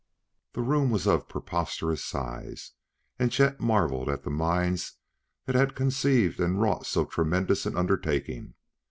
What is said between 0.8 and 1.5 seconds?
was of